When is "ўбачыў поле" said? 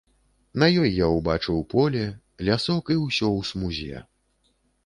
1.15-2.01